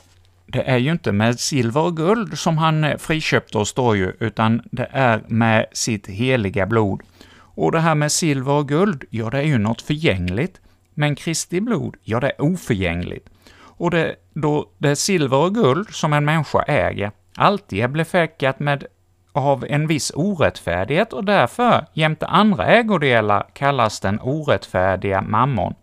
det 0.52 0.62
är 0.62 0.78
ju 0.78 0.92
inte 0.92 1.12
med 1.12 1.40
silver 1.40 1.82
och 1.82 1.98
guld 1.98 2.38
som 2.38 2.58
han 2.58 2.84
eh, 2.84 2.98
friköpte 2.98 3.58
oss 3.58 3.74
då 3.74 3.96
ju, 3.96 4.14
utan 4.20 4.62
det 4.72 4.88
är 4.92 5.24
med 5.28 5.66
sitt 5.72 6.08
heliga 6.08 6.66
blod. 6.66 7.02
Och 7.34 7.72
det 7.72 7.80
här 7.80 7.96
med 7.96 8.12
silver 8.12 8.52
och 8.52 8.68
guld, 8.68 9.04
ja, 9.10 9.30
det 9.30 9.38
är 9.38 9.44
ju 9.44 9.58
något 9.58 9.82
förgängligt, 9.82 10.62
men 10.94 11.16
Kristi 11.16 11.62
blod, 11.62 11.96
ja, 12.04 12.20
det 12.20 12.30
är 12.30 12.42
oförgängligt. 12.42 13.30
Och 13.60 13.92
det, 13.92 14.16
då 14.34 14.70
det 14.78 14.96
silver 14.96 15.38
och 15.38 15.56
guld 15.56 15.90
som 15.90 16.14
en 16.14 16.26
människa 16.26 16.62
äger 16.62 17.12
alltid 17.36 17.84
är 17.84 17.88
befläckat 17.88 18.60
med 18.60 18.86
av 19.34 19.66
en 19.70 19.88
viss 19.88 20.12
orättfärdighet 20.16 21.14
och 21.14 21.26
därför 21.26 21.86
jämte 21.94 22.26
andra 22.26 22.66
ägodelar 22.66 23.48
kallas 23.54 24.00
den 24.00 24.20
orättfärdiga 24.20 25.22
mammon. 25.22 25.74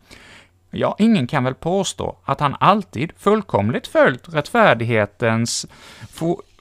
Ja, 0.70 0.96
ingen 0.98 1.26
kan 1.26 1.44
väl 1.44 1.54
påstå 1.54 2.16
att 2.24 2.40
han 2.40 2.56
alltid 2.60 3.12
fullkomligt 3.16 3.86
följt 3.86 4.34
rättfärdighetens 4.34 5.66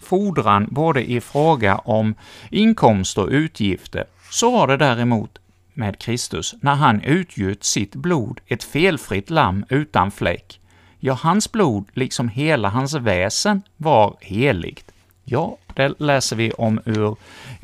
fordran 0.02 0.68
både 0.72 1.12
i 1.12 1.22
fråga 1.22 1.78
om 1.78 2.16
inkomster 2.52 3.22
och 3.22 3.30
utgifter, 3.30 4.06
så 4.32 4.52
var 4.52 4.68
det 4.68 4.78
däremot 4.78 5.40
med 5.74 6.00
Kristus, 6.00 6.56
när 6.62 6.76
han 6.76 7.02
utgjöt 7.02 7.64
sitt 7.64 7.96
blod, 7.96 8.40
ett 8.48 8.64
felfritt 8.64 9.30
lamm 9.30 9.66
utan 9.70 10.12
fläck. 10.12 10.60
Ja, 11.00 11.14
hans 11.14 11.52
blod, 11.52 11.86
liksom 11.94 12.30
hela 12.30 12.70
hans 12.70 12.94
väsen, 12.94 13.62
var 13.78 14.18
heligt. 14.22 14.92
Ja, 15.24 15.58
det 15.74 16.00
läser 16.00 16.36
vi 16.36 16.52
om 16.52 16.80
ur 16.86 17.16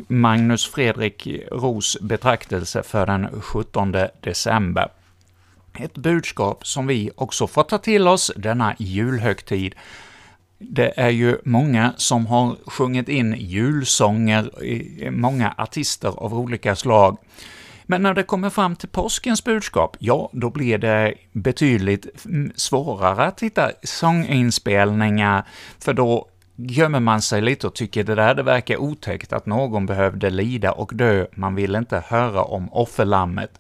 Magnus 0.08 0.66
Fredrik 0.66 1.28
Ros 1.52 1.98
betraktelse 2.02 2.84
för 2.84 3.06
den 3.06 3.42
17 3.42 3.96
december. 4.22 4.90
Ett 5.80 5.94
budskap 5.94 6.68
som 6.68 6.88
vi 6.88 7.12
också 7.16 7.48
får 7.48 7.64
ta 7.64 7.78
till 7.78 8.08
oss 8.08 8.32
denna 8.36 8.76
julhögtid, 8.80 9.76
det 10.58 11.00
är 11.00 11.10
ju 11.10 11.38
många 11.46 11.94
som 11.98 12.26
har 12.26 12.56
sjungit 12.66 13.10
in 13.10 13.36
julsånger, 13.40 14.52
många 15.12 15.54
artister 15.58 16.10
av 16.18 16.34
olika 16.34 16.76
slag. 16.76 17.18
Men 17.86 18.04
när 18.04 18.14
det 18.14 18.24
kommer 18.24 18.50
fram 18.50 18.76
till 18.76 18.90
påskens 18.90 19.44
budskap, 19.44 19.98
ja, 20.00 20.30
då 20.34 20.50
blir 20.50 20.78
det 20.78 21.14
betydligt 21.32 22.08
svårare 22.56 23.26
att 23.26 23.44
hitta 23.44 23.72
sånginspelningar, 23.84 25.48
för 25.80 25.94
då 25.94 26.28
gömmer 26.56 27.00
man 27.00 27.22
sig 27.22 27.42
lite 27.42 27.68
och 27.68 27.76
tycker 27.76 28.04
det 28.04 28.16
där 28.16 28.36
det 28.36 28.44
verkar 28.44 28.78
otäckt 28.78 29.34
att 29.34 29.46
någon 29.46 29.86
behövde 29.86 30.30
lida 30.30 30.72
och 30.72 30.92
dö, 30.94 31.26
man 31.36 31.56
vill 31.56 31.76
inte 31.76 32.04
höra 32.08 32.44
om 32.44 32.74
offerlammet 32.74 33.60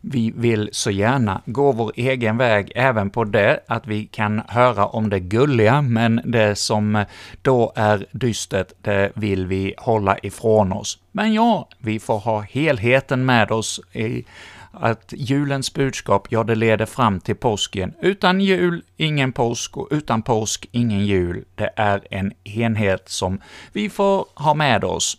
vi 0.00 0.32
vill 0.36 0.68
så 0.72 0.90
gärna 0.90 1.42
gå 1.46 1.72
vår 1.72 1.92
egen 1.96 2.36
väg 2.36 2.72
även 2.74 3.10
på 3.10 3.24
det, 3.24 3.60
att 3.66 3.86
vi 3.86 4.06
kan 4.06 4.42
höra 4.48 4.86
om 4.86 5.10
det 5.10 5.20
gulliga, 5.20 5.82
men 5.82 6.20
det 6.24 6.58
som 6.58 7.04
då 7.42 7.72
är 7.76 8.06
dystert, 8.12 8.72
det 8.82 9.12
vill 9.14 9.46
vi 9.46 9.74
hålla 9.78 10.18
ifrån 10.22 10.72
oss. 10.72 10.98
Men 11.12 11.34
ja, 11.34 11.68
vi 11.78 12.00
får 12.00 12.18
ha 12.18 12.40
helheten 12.40 13.24
med 13.26 13.50
oss 13.50 13.80
i 13.92 14.24
att 14.72 15.12
julens 15.16 15.74
budskap, 15.74 16.26
ja, 16.30 16.44
det 16.44 16.54
leder 16.54 16.86
fram 16.86 17.20
till 17.20 17.36
påsken. 17.36 17.94
Utan 18.00 18.40
jul, 18.40 18.82
ingen 18.96 19.32
påsk, 19.32 19.76
och 19.76 19.88
utan 19.90 20.22
påsk, 20.22 20.68
ingen 20.72 21.06
jul. 21.06 21.44
Det 21.54 21.70
är 21.76 22.00
en 22.10 22.32
enhet 22.44 23.08
som 23.08 23.40
vi 23.72 23.90
får 23.90 24.26
ha 24.34 24.54
med 24.54 24.84
oss. 24.84 25.18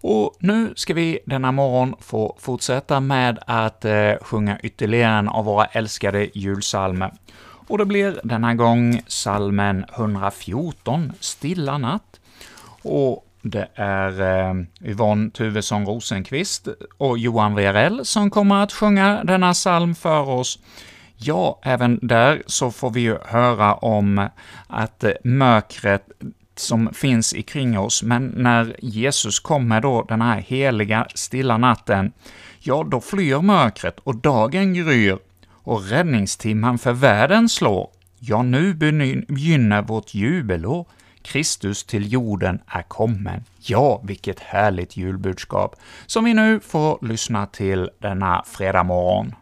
Och 0.00 0.36
nu 0.38 0.72
ska 0.76 0.94
vi 0.94 1.18
denna 1.26 1.52
morgon 1.52 1.94
få 2.00 2.36
fortsätta 2.40 3.00
med 3.00 3.38
att 3.46 3.84
eh, 3.84 4.12
sjunga 4.20 4.58
ytterligare 4.60 5.18
en 5.18 5.28
av 5.28 5.44
våra 5.44 5.64
älskade 5.64 6.28
julsalmer. 6.34 7.12
Och 7.68 7.78
det 7.78 7.86
blir 7.86 8.20
denna 8.24 8.54
gång 8.54 9.00
salmen 9.06 9.84
114, 9.94 11.12
Stilla 11.20 11.78
natt. 11.78 12.20
Och 12.82 13.24
det 13.42 13.68
är 13.74 14.20
eh, 14.20 14.54
Yvonne 14.80 15.30
Tuvesson 15.30 15.86
Rosenqvist 15.86 16.68
och 16.98 17.18
Johan 17.18 17.54
Verell 17.54 18.04
som 18.04 18.30
kommer 18.30 18.62
att 18.62 18.72
sjunga 18.72 19.24
denna 19.24 19.52
psalm 19.52 19.94
för 19.94 20.28
oss. 20.28 20.58
Ja, 21.16 21.58
även 21.62 21.98
där 22.02 22.42
så 22.46 22.70
får 22.70 22.90
vi 22.90 23.00
ju 23.00 23.18
höra 23.24 23.74
om 23.74 24.28
att 24.66 25.04
eh, 25.04 25.12
mörkret 25.24 26.08
som 26.58 26.94
finns 26.94 27.34
ikring 27.34 27.78
oss, 27.78 28.02
men 28.02 28.26
när 28.36 28.76
Jesus 28.78 29.40
kommer 29.40 29.80
då 29.80 30.02
den 30.02 30.20
här 30.20 30.40
heliga, 30.40 31.06
stilla 31.14 31.56
natten, 31.56 32.12
ja, 32.58 32.86
då 32.90 33.00
flyr 33.00 33.38
mörkret 33.38 33.98
och 33.98 34.16
dagen 34.16 34.74
gryr 34.74 35.18
och 35.50 35.84
räddningstimman 35.84 36.78
för 36.78 36.92
världen 36.92 37.48
slår. 37.48 37.90
Ja, 38.18 38.42
nu 38.42 38.74
begynner 38.74 39.82
vårt 39.82 40.14
jubelår. 40.14 40.86
Kristus 41.22 41.84
till 41.84 42.12
jorden 42.12 42.60
är 42.66 42.82
kommen. 42.82 43.44
Ja, 43.60 44.00
vilket 44.04 44.40
härligt 44.40 44.96
julbudskap 44.96 45.76
som 46.06 46.24
vi 46.24 46.34
nu 46.34 46.60
får 46.60 46.98
lyssna 47.06 47.46
till 47.46 47.90
denna 47.98 48.42
fredag 48.46 48.82
morgon. 48.82 49.34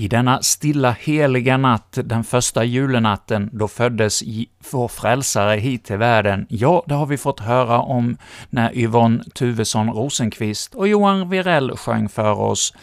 I 0.00 0.08
denna 0.08 0.42
stilla 0.42 0.90
heliga 0.90 1.56
natt, 1.56 1.98
den 2.04 2.24
första 2.24 2.64
julenatten, 2.64 3.50
då 3.52 3.68
föddes 3.68 4.22
vår 4.72 4.88
frälsare 4.88 5.60
hit 5.60 5.84
till 5.84 5.96
världen. 5.96 6.46
Ja, 6.48 6.84
det 6.86 6.94
har 6.94 7.06
vi 7.06 7.18
fått 7.18 7.40
höra 7.40 7.80
om 7.80 8.16
när 8.50 8.76
Yvonne 8.76 9.24
Tuvesson 9.34 9.90
Rosenqvist 9.90 10.74
och 10.74 10.88
Johan 10.88 11.30
Virell 11.30 11.76
sjöng 11.76 12.08
för 12.08 12.40
oss 12.40 12.74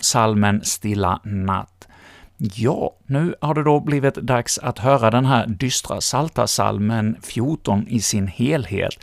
salmen 0.00 0.60
”Stilla 0.64 1.20
natt”. 1.24 1.88
Ja, 2.36 2.90
nu 3.06 3.34
har 3.40 3.54
det 3.54 3.62
då 3.62 3.80
blivit 3.80 4.14
dags 4.14 4.58
att 4.58 4.78
höra 4.78 5.10
den 5.10 5.24
här 5.24 5.46
dystra 5.46 6.00
saltasalmen 6.00 7.16
14 7.22 7.86
i 7.88 8.00
sin 8.00 8.26
helhet. 8.26 8.94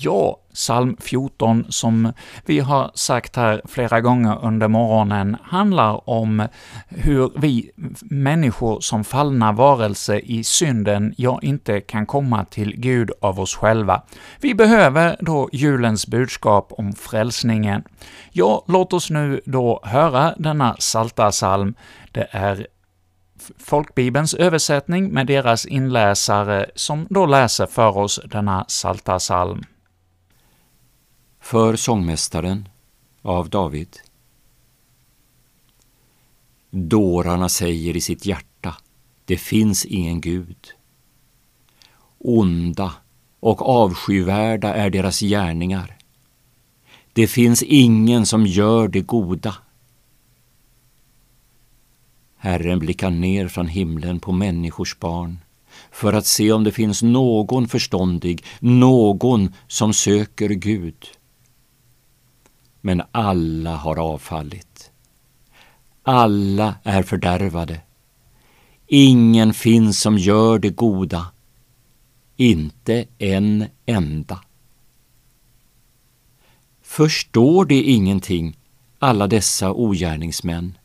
Ja, 0.00 0.40
psalm 0.54 0.96
14, 1.00 1.64
som 1.68 2.12
vi 2.46 2.60
har 2.60 2.90
sagt 2.94 3.36
här 3.36 3.62
flera 3.64 4.00
gånger 4.00 4.38
under 4.44 4.68
morgonen, 4.68 5.36
handlar 5.42 6.10
om 6.10 6.48
hur 6.88 7.32
vi 7.36 7.70
människor 8.02 8.80
som 8.80 9.04
fallna 9.04 9.52
varelse 9.52 10.18
i 10.18 10.44
synden, 10.44 11.14
ja, 11.16 11.38
inte 11.42 11.80
kan 11.80 12.06
komma 12.06 12.44
till 12.44 12.76
Gud 12.76 13.10
av 13.20 13.40
oss 13.40 13.54
själva. 13.54 14.02
Vi 14.40 14.54
behöver 14.54 15.16
då 15.20 15.48
julens 15.52 16.06
budskap 16.06 16.72
om 16.72 16.92
frälsningen. 16.92 17.82
Ja, 18.32 18.64
låt 18.68 18.92
oss 18.92 19.10
nu 19.10 19.40
då 19.44 19.80
höra 19.84 20.34
denna 20.38 20.76
salta 20.78 21.30
psalm. 21.30 21.74
Det 22.12 22.28
är 22.30 22.66
folkbibelns 23.58 24.34
översättning 24.34 25.08
med 25.08 25.26
deras 25.26 25.66
inläsare 25.66 26.66
som 26.74 27.06
då 27.10 27.26
läser 27.26 27.66
för 27.66 27.98
oss 27.98 28.20
denna 28.24 28.64
salta 28.68 29.18
psalm. 29.18 29.64
För 31.48 31.76
sångmästaren 31.76 32.68
av 33.22 33.50
David. 33.50 33.96
Dårarna 36.70 37.48
säger 37.48 37.96
i 37.96 38.00
sitt 38.00 38.26
hjärta, 38.26 38.74
det 39.24 39.36
finns 39.36 39.84
ingen 39.84 40.20
Gud. 40.20 40.56
Onda 42.18 42.92
och 43.40 43.68
avskyvärda 43.68 44.74
är 44.74 44.90
deras 44.90 45.20
gärningar. 45.20 45.96
Det 47.12 47.26
finns 47.26 47.62
ingen 47.62 48.26
som 48.26 48.46
gör 48.46 48.88
det 48.88 49.00
goda. 49.00 49.54
Herren 52.36 52.78
blickar 52.78 53.10
ner 53.10 53.48
från 53.48 53.66
himlen 53.66 54.20
på 54.20 54.32
människors 54.32 54.98
barn 54.98 55.38
för 55.90 56.12
att 56.12 56.26
se 56.26 56.52
om 56.52 56.64
det 56.64 56.72
finns 56.72 57.02
någon 57.02 57.68
förståndig, 57.68 58.44
någon 58.60 59.54
som 59.68 59.92
söker 59.92 60.48
Gud. 60.48 61.17
Men 62.80 63.02
alla 63.12 63.76
har 63.76 63.98
avfallit. 63.98 64.90
Alla 66.02 66.74
är 66.82 67.02
fördärvade. 67.02 67.80
Ingen 68.86 69.54
finns 69.54 70.00
som 70.00 70.18
gör 70.18 70.58
det 70.58 70.70
goda, 70.70 71.26
inte 72.36 73.04
en 73.18 73.64
enda. 73.86 74.40
Förstår 76.82 77.64
de 77.64 77.82
ingenting, 77.82 78.58
alla 78.98 79.26
dessa 79.26 79.72
ogärningsmän? 79.72 80.78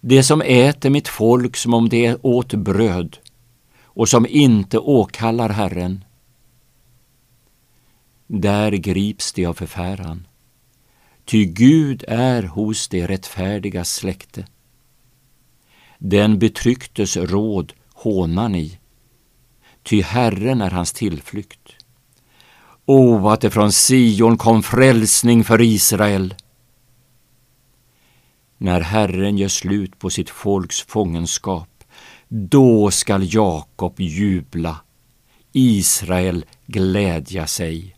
det 0.00 0.22
som 0.22 0.42
äter 0.42 0.90
mitt 0.90 1.08
folk 1.08 1.56
som 1.56 1.74
om 1.74 1.88
det 1.88 2.16
åt 2.22 2.54
bröd 2.54 3.18
och 3.82 4.08
som 4.08 4.26
inte 4.26 4.78
åkallar 4.78 5.48
Herren. 5.48 6.04
Där 8.26 8.72
grips 8.72 9.32
de 9.32 9.46
av 9.46 9.54
förfäran, 9.54 10.26
ty 11.30 11.44
Gud 11.44 12.04
är 12.08 12.42
hos 12.42 12.88
det 12.88 13.06
rättfärdiga 13.06 13.84
släkte. 13.84 14.46
Den 15.98 16.38
betrycktes 16.38 17.16
råd 17.16 17.72
hånar 17.94 18.48
ni, 18.48 18.78
ty 19.82 20.02
Herren 20.02 20.60
är 20.60 20.70
hans 20.70 20.92
tillflykt. 20.92 21.76
O, 22.84 23.28
att 23.28 23.40
det 23.40 23.50
från 23.50 23.72
Sion 23.72 24.38
kom 24.38 24.62
frälsning 24.62 25.44
för 25.44 25.60
Israel! 25.60 26.34
När 28.58 28.80
Herren 28.80 29.38
gör 29.38 29.48
slut 29.48 29.98
på 29.98 30.10
sitt 30.10 30.30
folks 30.30 30.82
fångenskap, 30.82 31.84
då 32.28 32.90
skall 32.90 33.34
Jakob 33.34 34.00
jubla, 34.00 34.80
Israel 35.52 36.44
glädja 36.66 37.46
sig. 37.46 37.96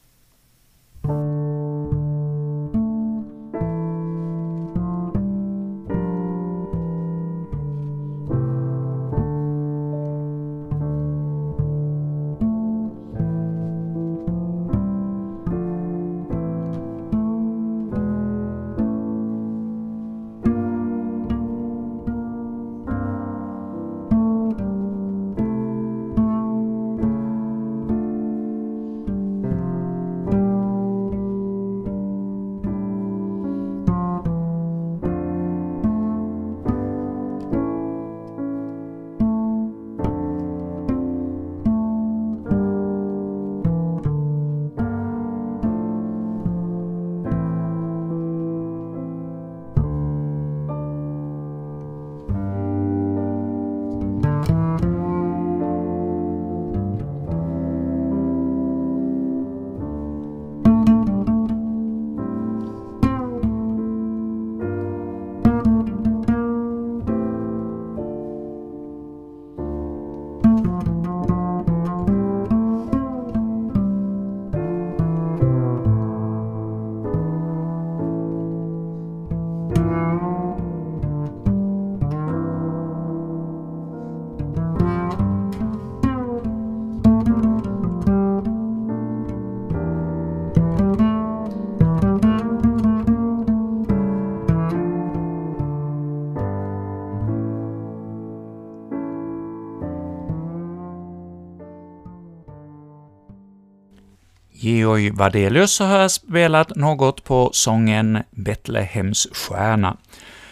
Georg 104.93 105.11
Wadelius 105.11 105.81
har 105.81 106.09
spelat 106.09 106.77
något 106.77 107.25
på 107.25 107.51
sången 107.53 108.23
”Betlehems 108.31 109.29
stjärna”. 109.33 109.97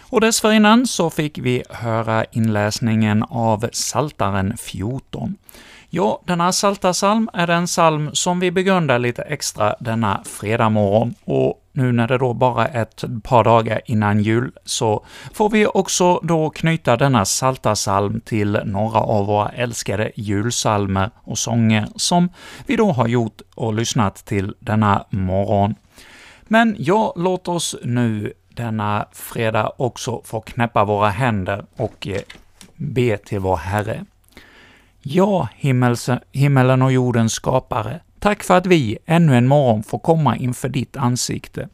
Och 0.01 0.21
dessförinnan 0.21 0.87
så 0.87 1.11
fick 1.11 1.39
vi 1.39 1.63
höra 1.71 2.25
inläsningen 2.25 3.23
av 3.23 3.69
Saltaren 3.73 4.57
14. 4.57 5.37
Ja, 5.91 6.23
denna 6.27 6.53
saltasalm 6.53 7.29
är 7.33 7.47
den 7.47 7.67
psalm 7.67 8.11
som 8.13 8.41
vi 8.41 8.51
begrundar 8.51 8.99
lite 8.99 9.23
extra 9.23 9.75
denna 9.81 10.23
fredag 10.25 10.69
morgon, 10.69 11.15
och 11.25 11.63
nu 11.81 11.93
när 11.93 12.09
det 12.09 12.19
då 12.19 12.35
bara 12.35 12.69
är 12.69 12.83
ett 12.83 13.05
par 13.23 13.45
dagar 13.45 13.81
innan 13.85 14.23
jul, 14.23 14.53
så 14.65 15.05
får 15.33 15.51
vi 15.51 15.67
också 15.67 16.21
då 16.23 16.51
knyta 16.51 16.97
denna 16.97 17.25
saltarsalm 17.25 18.21
till 18.21 18.61
några 18.65 18.99
av 18.99 19.27
våra 19.27 19.49
älskade 19.49 20.13
julsalmer 20.15 21.11
och 21.25 21.39
sånger 21.39 21.89
som 21.97 22.29
vi 22.67 22.77
då 22.77 22.93
har 22.93 23.09
gjort 23.09 23.41
och 23.55 23.75
lyssnat 23.75 24.25
till 24.25 24.55
denna 24.61 25.05
morgon. 25.11 25.75
Men 26.43 26.77
ja, 26.79 27.13
låt 27.17 27.49
oss 27.49 27.77
nu 27.85 28.33
denna 28.49 29.07
fredag 29.13 29.73
också 29.77 30.23
få 30.25 30.41
knäppa 30.41 30.85
våra 30.85 31.09
händer 31.09 31.65
och 31.77 32.07
eh, 32.07 32.21
be 32.77 33.17
till 33.17 33.39
vår 33.39 33.57
Herre. 33.57 34.05
Ja, 35.03 35.49
himmelen 36.33 36.83
och 36.83 36.93
jordens 36.93 37.33
skapare, 37.33 38.01
tack 38.21 38.43
för 38.43 38.57
att 38.57 38.67
vi 38.67 38.99
ännu 39.07 39.37
en 39.37 39.49
morgon 39.49 39.83
får 39.83 39.99
komma 39.99 40.37
inför 40.37 40.69
ditt 40.69 40.97
ansikte. 40.97 41.69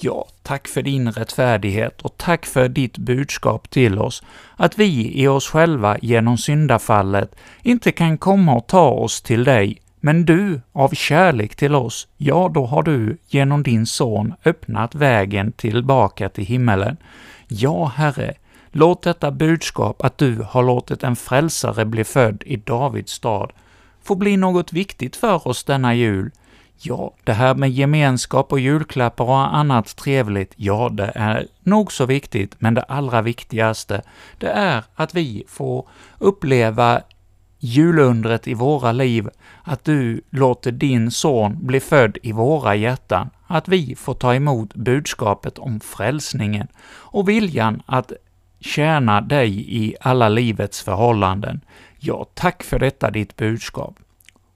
Ja, 0.00 0.26
tack 0.42 0.68
för 0.68 0.82
din 0.82 1.12
rättfärdighet 1.12 2.02
och 2.02 2.16
tack 2.16 2.46
för 2.46 2.68
ditt 2.68 2.98
budskap 2.98 3.70
till 3.70 3.98
oss, 3.98 4.22
att 4.56 4.78
vi 4.78 5.22
i 5.22 5.28
oss 5.28 5.48
själva 5.48 5.98
genom 6.02 6.38
syndafallet 6.38 7.36
inte 7.62 7.92
kan 7.92 8.18
komma 8.18 8.54
och 8.54 8.66
ta 8.66 8.90
oss 8.90 9.22
till 9.22 9.44
dig, 9.44 9.78
men 10.00 10.24
du, 10.24 10.60
av 10.72 10.88
kärlek 10.94 11.56
till 11.56 11.74
oss, 11.74 12.08
ja, 12.16 12.50
då 12.54 12.66
har 12.66 12.82
du 12.82 13.18
genom 13.28 13.62
din 13.62 13.86
son 13.86 14.34
öppnat 14.44 14.94
vägen 14.94 15.52
tillbaka 15.52 16.28
till 16.28 16.44
himmelen. 16.44 16.96
Ja, 17.48 17.92
Herre, 17.96 18.34
låt 18.72 19.02
detta 19.02 19.30
budskap 19.30 20.04
att 20.04 20.18
du 20.18 20.46
har 20.48 20.62
låtit 20.62 21.02
en 21.02 21.16
frälsare 21.16 21.84
bli 21.84 22.04
född 22.04 22.42
i 22.46 22.56
Davids 22.56 23.12
stad 23.12 23.52
får 24.06 24.16
bli 24.16 24.36
något 24.36 24.72
viktigt 24.72 25.16
för 25.16 25.48
oss 25.48 25.64
denna 25.64 25.94
jul. 25.94 26.30
Ja, 26.78 27.14
det 27.24 27.32
här 27.32 27.54
med 27.54 27.70
gemenskap 27.70 28.52
och 28.52 28.60
julklappar 28.60 29.24
och 29.24 29.56
annat 29.56 29.96
trevligt, 29.96 30.52
ja, 30.56 30.88
det 30.88 31.12
är 31.14 31.46
nog 31.60 31.92
så 31.92 32.06
viktigt, 32.06 32.54
men 32.58 32.74
det 32.74 32.82
allra 32.82 33.22
viktigaste, 33.22 34.02
det 34.38 34.48
är 34.48 34.84
att 34.94 35.14
vi 35.14 35.44
får 35.48 35.88
uppleva 36.18 37.00
julundret 37.58 38.48
i 38.48 38.54
våra 38.54 38.92
liv, 38.92 39.28
att 39.62 39.84
du 39.84 40.20
låter 40.30 40.72
din 40.72 41.10
son 41.10 41.66
bli 41.66 41.80
född 41.80 42.18
i 42.22 42.32
våra 42.32 42.74
hjärtan, 42.74 43.30
att 43.46 43.68
vi 43.68 43.94
får 43.94 44.14
ta 44.14 44.34
emot 44.34 44.74
budskapet 44.74 45.58
om 45.58 45.80
frälsningen 45.80 46.68
och 46.88 47.28
viljan 47.28 47.82
att 47.86 48.12
tjäna 48.60 49.20
dig 49.20 49.76
i 49.84 49.94
alla 50.00 50.28
livets 50.28 50.82
förhållanden. 50.82 51.60
Ja, 51.98 52.26
tack 52.34 52.62
för 52.62 52.78
detta 52.78 53.10
ditt 53.10 53.36
budskap. 53.36 53.96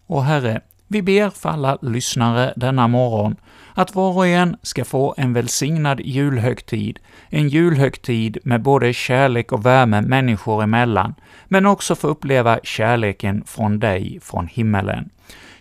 Och 0.07 0.24
Herre, 0.24 0.61
vi 0.88 1.03
ber 1.03 1.31
för 1.31 1.48
alla 1.48 1.79
lyssnare 1.83 2.53
denna 2.57 2.88
morgon 2.88 3.37
att 3.74 3.94
var 3.94 4.16
och 4.16 4.26
en 4.26 4.57
ska 4.62 4.85
få 4.85 5.14
en 5.16 5.33
välsignad 5.33 6.00
julhögtid, 6.00 6.98
en 7.29 7.48
julhögtid 7.48 8.38
med 8.44 8.62
både 8.62 8.92
kärlek 8.92 9.53
och 9.53 9.66
värme 9.66 10.00
människor 10.00 10.62
emellan, 10.62 11.14
men 11.48 11.66
också 11.66 11.94
få 11.94 12.09
uppleva 12.09 12.61
kärleken 12.62 13.44
från 13.46 13.79
dig, 13.79 14.18
från 14.22 14.46
himmelen. 14.46 15.11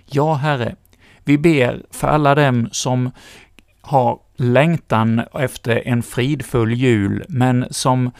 Ja, 0.05 0.33
Herre, 0.33 0.75
vi 1.23 1.37
ber 1.37 1.81
för 1.91 2.07
alla 2.07 2.35
dem 2.35 2.69
som 2.71 3.11
har 3.81 4.19
längtan 4.35 5.21
efter 5.33 5.87
en 5.87 6.03
fridfull 6.03 6.73
jul, 6.73 7.25
men 7.29 7.65
som 7.71 8.11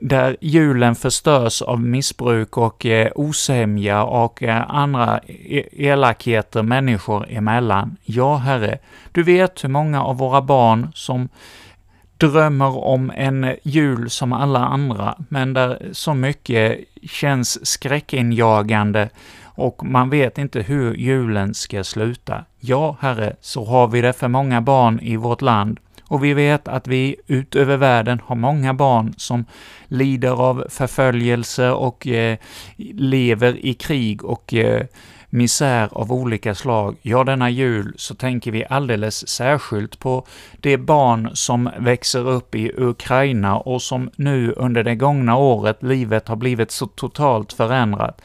där 0.00 0.36
julen 0.40 0.94
förstörs 0.94 1.62
av 1.62 1.80
missbruk 1.80 2.56
och 2.56 2.86
eh, 2.86 3.12
osämja 3.14 4.04
och 4.04 4.42
eh, 4.42 4.70
andra 4.70 5.20
e-, 5.26 5.86
elakheter 5.86 6.62
människor 6.62 7.26
emellan. 7.30 7.96
Ja, 8.04 8.36
Herre, 8.36 8.78
du 9.12 9.22
vet 9.22 9.64
hur 9.64 9.68
många 9.68 10.04
av 10.04 10.18
våra 10.18 10.42
barn 10.42 10.92
som 10.94 11.28
drömmer 12.16 12.84
om 12.84 13.12
en 13.16 13.56
jul 13.62 14.10
som 14.10 14.32
alla 14.32 14.64
andra, 14.64 15.16
men 15.28 15.52
där 15.52 15.88
så 15.92 16.14
mycket 16.14 16.78
känns 17.02 17.66
skräckinjagande 17.66 19.08
och 19.44 19.86
man 19.86 20.10
vet 20.10 20.38
inte 20.38 20.60
hur 20.60 20.94
julen 20.94 21.54
ska 21.54 21.84
sluta. 21.84 22.44
Ja, 22.60 22.96
Herre, 23.00 23.36
så 23.40 23.64
har 23.64 23.88
vi 23.88 24.00
det 24.00 24.12
för 24.12 24.28
många 24.28 24.60
barn 24.60 25.00
i 25.00 25.16
vårt 25.16 25.42
land, 25.42 25.80
och 26.08 26.24
vi 26.24 26.34
vet 26.34 26.68
att 26.68 26.86
vi 26.86 27.16
utöver 27.26 27.76
världen 27.76 28.20
har 28.24 28.36
många 28.36 28.74
barn 28.74 29.14
som 29.16 29.44
lider 29.88 30.42
av 30.42 30.64
förföljelse 30.68 31.70
och 31.70 32.06
eh, 32.06 32.38
lever 32.94 33.66
i 33.66 33.74
krig 33.74 34.24
och 34.24 34.54
eh, 34.54 34.86
misär 35.30 35.88
av 35.92 36.12
olika 36.12 36.54
slag. 36.54 36.96
Ja, 37.02 37.24
denna 37.24 37.50
jul 37.50 37.94
så 37.96 38.14
tänker 38.14 38.50
vi 38.50 38.64
alldeles 38.70 39.28
särskilt 39.28 39.98
på 39.98 40.26
de 40.60 40.76
barn 40.76 41.30
som 41.32 41.70
växer 41.78 42.28
upp 42.28 42.54
i 42.54 42.72
Ukraina 42.76 43.58
och 43.58 43.82
som 43.82 44.10
nu 44.16 44.52
under 44.56 44.84
det 44.84 44.94
gångna 44.94 45.36
året 45.36 45.82
livet 45.82 46.28
har 46.28 46.36
blivit 46.36 46.70
så 46.70 46.86
totalt 46.86 47.52
förändrat. 47.52 48.22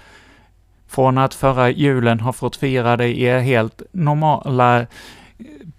Från 0.88 1.18
att 1.18 1.34
förra 1.34 1.70
julen 1.70 2.20
ha 2.20 2.34
fått 2.34 2.56
fira 2.56 2.98
det 2.98 3.08
i 3.08 3.40
helt 3.40 3.82
normala 3.92 4.86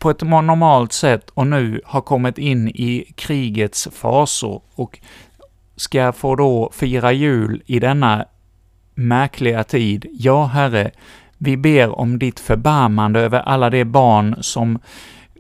på 0.02 0.10
ett 0.10 0.22
normalt 0.22 0.92
sätt 0.92 1.30
och 1.30 1.46
nu 1.46 1.80
har 1.84 2.00
kommit 2.00 2.38
in 2.38 2.68
i 2.68 3.12
krigets 3.16 3.88
fasor 3.92 4.62
och 4.74 4.98
ska 5.76 6.12
få 6.12 6.36
då 6.36 6.70
fira 6.74 7.12
jul 7.12 7.62
i 7.66 7.80
denna 7.80 8.24
märkliga 8.94 9.64
tid. 9.64 10.06
Ja, 10.12 10.44
Herre, 10.44 10.90
vi 11.38 11.56
ber 11.56 11.98
om 11.98 12.18
ditt 12.18 12.40
förbarmande 12.40 13.20
över 13.20 13.40
alla 13.40 13.70
de 13.70 13.84
barn 13.84 14.36
som 14.40 14.78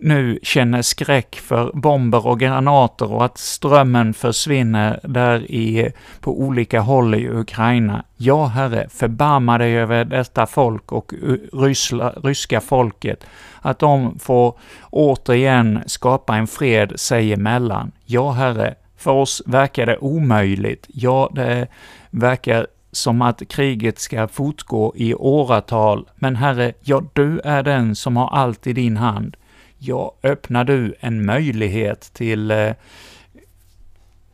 nu 0.02 0.38
känner 0.42 0.82
skräck 0.82 1.36
för 1.36 1.70
bomber 1.74 2.26
och 2.26 2.40
granater 2.40 3.12
och 3.12 3.24
att 3.24 3.38
strömmen 3.38 4.14
försvinner 4.14 5.00
där 5.02 5.50
i, 5.50 5.92
på 6.20 6.40
olika 6.40 6.80
håll 6.80 7.14
i 7.14 7.28
Ukraina. 7.28 8.04
Ja, 8.16 8.46
Herre, 8.46 8.88
förbarma 8.90 9.58
dig 9.58 9.78
över 9.78 10.04
detta 10.04 10.46
folk 10.46 10.92
och 10.92 11.12
ryssla, 11.52 12.10
ryska 12.22 12.60
folket, 12.60 13.26
att 13.60 13.78
de 13.78 14.18
får 14.18 14.58
återigen 14.90 15.80
skapa 15.86 16.36
en 16.36 16.46
fred 16.46 16.92
sig 16.96 17.32
emellan. 17.32 17.92
Ja, 18.06 18.30
Herre, 18.30 18.74
för 18.96 19.10
oss 19.10 19.42
verkar 19.46 19.86
det 19.86 19.98
omöjligt. 19.98 20.86
Ja, 20.88 21.30
det 21.32 21.66
verkar 22.10 22.66
som 22.92 23.22
att 23.22 23.48
kriget 23.48 23.98
ska 23.98 24.28
fortgå 24.28 24.92
i 24.96 25.14
åratal, 25.14 26.08
men 26.14 26.36
Herre, 26.36 26.72
ja, 26.80 27.02
du 27.12 27.40
är 27.44 27.62
den 27.62 27.96
som 27.96 28.16
har 28.16 28.28
allt 28.28 28.66
i 28.66 28.72
din 28.72 28.96
hand 28.96 29.36
ja, 29.84 30.14
öppnar 30.22 30.64
du 30.64 30.94
en 31.00 31.26
möjlighet 31.26 32.00
till 32.00 32.50
eh, 32.50 32.72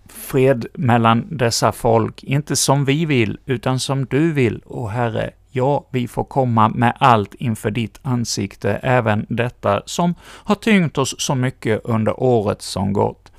fred 0.08 0.66
mellan 0.74 1.26
dessa 1.30 1.72
folk, 1.72 2.24
inte 2.24 2.56
som 2.56 2.84
vi 2.84 3.04
vill, 3.04 3.38
utan 3.46 3.80
som 3.80 4.06
du 4.06 4.32
vill, 4.32 4.58
och 4.58 4.90
Herre, 4.90 5.30
ja, 5.50 5.86
vi 5.90 6.08
får 6.08 6.24
komma 6.24 6.68
med 6.68 6.92
allt 6.98 7.34
inför 7.34 7.70
ditt 7.70 8.00
ansikte, 8.02 8.74
även 8.82 9.26
detta 9.28 9.82
som 9.86 10.14
har 10.22 10.54
tyngt 10.54 10.98
oss 10.98 11.14
så 11.18 11.34
mycket 11.34 11.80
under 11.84 12.22
året 12.22 12.62
som 12.62 12.92
gått. 12.92 13.32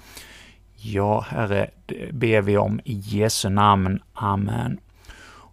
Ja, 0.76 1.26
Herre, 1.30 1.69
det 1.86 2.13
ber 2.13 2.41
vi 2.41 2.58
om 2.58 2.80
i 2.84 2.93
Jesu 2.93 3.50
namn. 3.50 4.00
Amen. 4.13 4.80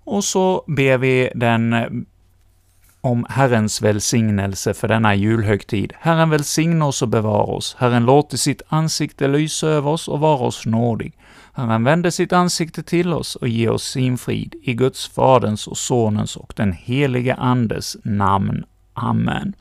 Och 0.04 0.24
så 0.24 0.64
ber 0.66 0.98
vi 0.98 1.30
den 1.34 1.74
om 3.06 3.26
Herrens 3.28 3.82
välsignelse 3.82 4.74
för 4.74 4.88
denna 4.88 5.14
julhögtid. 5.14 5.92
Herren 6.00 6.30
välsigne 6.30 6.84
oss 6.84 7.02
och 7.02 7.08
bevara 7.08 7.42
oss. 7.42 7.76
Herren 7.78 8.04
låter 8.04 8.36
sitt 8.36 8.62
ansikte 8.68 9.28
lysa 9.28 9.68
över 9.68 9.90
oss 9.90 10.08
och 10.08 10.20
vara 10.20 10.38
oss 10.38 10.66
nådig. 10.66 11.12
Herren 11.52 11.84
vände 11.84 12.10
sitt 12.10 12.32
ansikte 12.32 12.82
till 12.82 13.12
oss 13.12 13.36
och 13.36 13.48
ge 13.48 13.68
oss 13.68 13.84
sin 13.84 14.18
frid. 14.18 14.54
I 14.62 14.74
Guds, 14.74 15.08
Faderns 15.08 15.66
och 15.66 15.78
Sonens 15.78 16.36
och 16.36 16.52
den 16.56 16.72
helige 16.72 17.34
Andes 17.34 17.96
namn. 18.04 18.64
Amen. 18.94 19.54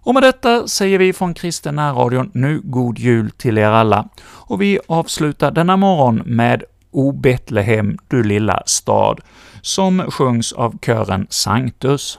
Och 0.00 0.14
med 0.14 0.22
detta 0.22 0.68
säger 0.68 0.98
vi 0.98 1.12
från 1.12 1.34
Kristen 1.34 1.76
närradion 1.76 2.30
nu 2.34 2.60
god 2.64 2.98
jul 2.98 3.30
till 3.30 3.58
er 3.58 3.70
alla, 3.70 4.08
och 4.22 4.62
vi 4.62 4.78
avslutar 4.88 5.50
denna 5.50 5.76
morgon 5.76 6.22
med 6.24 6.64
O 6.90 7.12
Betlehem, 7.12 7.98
du 8.08 8.22
lilla 8.22 8.62
stad, 8.66 9.20
som 9.62 10.10
sjungs 10.10 10.52
av 10.52 10.78
kören 10.78 11.26
Sanctus. 11.30 12.18